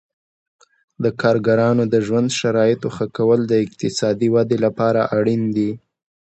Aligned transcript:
د 1.03 1.05
کارګرانو 1.21 1.83
د 1.93 1.95
ژوند 2.07 2.29
شرایطو 2.39 2.87
ښه 2.95 3.05
کول 3.17 3.39
د 3.47 3.53
اقتصادي 3.65 4.27
ودې 4.35 4.57
لپاره 4.65 5.01
اړین 5.17 5.43
دي. 5.55 5.71